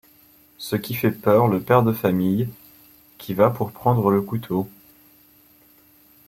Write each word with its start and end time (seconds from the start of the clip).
Ce 0.57 0.75
qui 0.75 0.95
fait 0.95 1.11
peur 1.11 1.47
le 1.47 1.61
père 1.61 1.83
de 1.83 1.91
famille, 1.91 2.49
qui 3.19 3.35
va 3.35 3.51
pour 3.51 3.71
prendre 3.71 4.09
le 4.09 4.19
couteau. 4.21 4.67